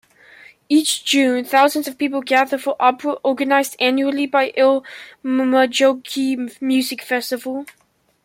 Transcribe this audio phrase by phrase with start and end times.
[0.67, 7.67] Each June, thousands of people gather for opera, organized annually by Ilmajoki Music Festival.